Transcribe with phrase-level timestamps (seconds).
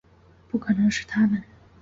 [0.47, 1.43] 不可能是他们